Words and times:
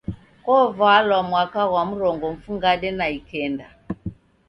Kovalwa 0.45 1.19
mwaka 1.29 1.61
ghwa 1.69 1.83
mrongo 1.89 2.25
mfungade 2.35 2.89
na 2.97 3.05
ikenda. 3.17 3.67